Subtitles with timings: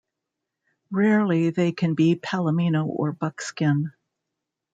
[0.89, 3.93] Rarely they can be Palomino or Buckskin.